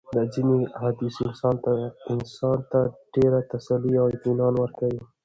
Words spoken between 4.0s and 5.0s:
او اطمنان ورکوي